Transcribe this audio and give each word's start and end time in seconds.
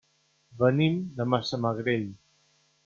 Venim 0.61 0.97
de 1.21 1.29
Massamagrell. 1.35 2.11